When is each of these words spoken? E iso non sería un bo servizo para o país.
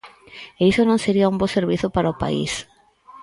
E 0.61 0.63
iso 0.71 0.83
non 0.85 1.03
sería 1.05 1.31
un 1.31 1.37
bo 1.41 1.47
servizo 1.57 1.87
para 1.95 2.13
o 2.13 2.19
país. 2.23 2.53